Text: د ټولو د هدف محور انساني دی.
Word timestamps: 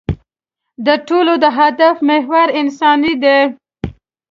د 0.85 0.87
ټولو 1.07 1.33
د 1.43 1.45
هدف 1.59 1.95
محور 2.09 2.47
انساني 2.61 3.13
دی. 3.23 3.39